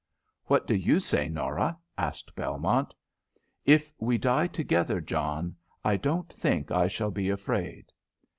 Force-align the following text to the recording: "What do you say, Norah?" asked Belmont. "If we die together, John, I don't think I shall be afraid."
"What 0.45 0.65
do 0.65 0.73
you 0.73 0.99
say, 0.99 1.29
Norah?" 1.29 1.77
asked 1.95 2.33
Belmont. 2.35 2.95
"If 3.65 3.93
we 3.99 4.17
die 4.17 4.47
together, 4.47 4.99
John, 4.99 5.55
I 5.85 5.95
don't 5.95 6.33
think 6.33 6.71
I 6.71 6.87
shall 6.87 7.11
be 7.11 7.29
afraid." 7.29 7.91